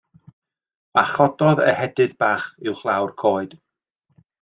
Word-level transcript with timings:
A 1.01 1.03
chododd 1.11 1.63
ehedydd 1.67 2.19
bach 2.25 2.49
uwchlaw'r 2.75 3.19
coed. 3.25 3.61